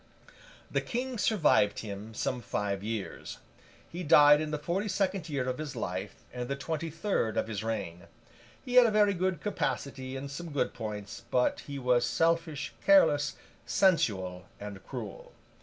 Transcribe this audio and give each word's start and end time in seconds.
The 0.71 0.81
King 0.81 1.19
survived 1.19 1.81
him 1.81 2.15
some 2.15 2.41
five 2.41 2.81
years. 2.83 3.37
He 3.87 4.01
died 4.01 4.41
in 4.41 4.49
the 4.49 4.57
forty 4.57 4.87
second 4.87 5.29
year 5.29 5.47
of 5.47 5.59
his 5.59 5.75
life, 5.75 6.23
and 6.33 6.49
the 6.49 6.55
twenty 6.55 6.89
third 6.89 7.37
of 7.37 7.47
his 7.47 7.63
reign. 7.63 8.07
He 8.65 8.73
had 8.81 8.87
a 8.87 8.89
very 8.89 9.13
good 9.13 9.41
capacity 9.41 10.15
and 10.17 10.31
some 10.31 10.49
good 10.51 10.73
points, 10.73 11.21
but 11.29 11.59
he 11.67 11.77
was 11.77 12.03
selfish, 12.03 12.73
careless, 12.83 13.35
sensual, 13.67 14.47
and 14.59 14.83
cruel. 14.83 15.33